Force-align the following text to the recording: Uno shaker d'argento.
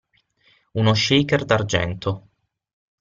Uno 0.83 0.95
shaker 1.03 1.45
d'argento. 1.51 2.15